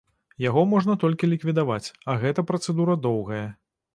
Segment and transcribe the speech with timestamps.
[0.43, 3.45] Яго можна толькі ліквідаваць, а гэта працэдура доўгая.